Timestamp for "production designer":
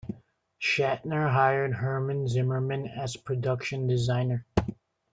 3.15-4.47